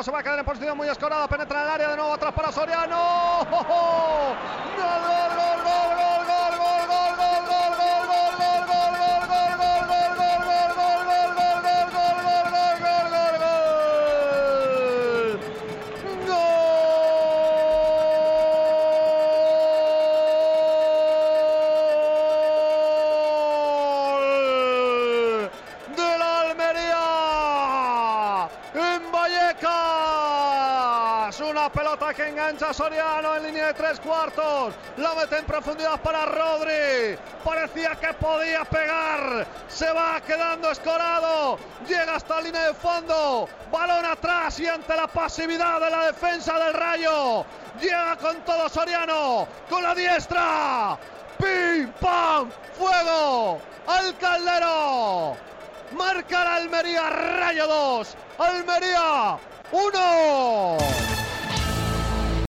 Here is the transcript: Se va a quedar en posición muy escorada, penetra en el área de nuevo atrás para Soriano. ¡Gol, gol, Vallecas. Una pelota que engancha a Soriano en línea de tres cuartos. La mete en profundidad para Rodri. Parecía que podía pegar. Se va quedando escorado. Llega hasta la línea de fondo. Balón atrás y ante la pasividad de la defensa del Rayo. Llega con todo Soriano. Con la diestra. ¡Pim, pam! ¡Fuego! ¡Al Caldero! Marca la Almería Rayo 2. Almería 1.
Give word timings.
Se 0.00 0.10
va 0.10 0.20
a 0.20 0.22
quedar 0.22 0.38
en 0.38 0.44
posición 0.46 0.74
muy 0.74 0.88
escorada, 0.88 1.28
penetra 1.28 1.60
en 1.60 1.66
el 1.66 1.70
área 1.70 1.88
de 1.90 1.96
nuevo 1.96 2.14
atrás 2.14 2.32
para 2.32 2.50
Soriano. 2.50 3.46
¡Gol, 3.50 3.66
gol, 3.68 3.91
Vallecas. 29.22 29.70
Una 31.40 31.70
pelota 31.70 32.12
que 32.12 32.28
engancha 32.28 32.70
a 32.70 32.74
Soriano 32.74 33.36
en 33.36 33.44
línea 33.44 33.68
de 33.68 33.74
tres 33.74 34.00
cuartos. 34.00 34.74
La 34.96 35.14
mete 35.14 35.38
en 35.38 35.44
profundidad 35.44 36.00
para 36.00 36.26
Rodri. 36.26 37.16
Parecía 37.44 37.94
que 38.00 38.12
podía 38.14 38.64
pegar. 38.64 39.46
Se 39.68 39.92
va 39.92 40.20
quedando 40.26 40.72
escorado. 40.72 41.56
Llega 41.86 42.16
hasta 42.16 42.34
la 42.36 42.40
línea 42.40 42.66
de 42.66 42.74
fondo. 42.74 43.48
Balón 43.70 44.04
atrás 44.06 44.58
y 44.58 44.66
ante 44.66 44.96
la 44.96 45.06
pasividad 45.06 45.78
de 45.80 45.90
la 45.90 46.06
defensa 46.06 46.58
del 46.58 46.74
Rayo. 46.74 47.44
Llega 47.80 48.16
con 48.16 48.40
todo 48.44 48.68
Soriano. 48.68 49.46
Con 49.70 49.84
la 49.84 49.94
diestra. 49.94 50.98
¡Pim, 51.38 51.92
pam! 52.00 52.50
¡Fuego! 52.76 53.60
¡Al 53.86 54.16
Caldero! 54.18 55.36
Marca 56.14 56.44
la 56.44 56.56
Almería 56.56 57.08
Rayo 57.08 57.66
2. 57.66 58.16
Almería 58.38 59.38
1. 59.72 60.21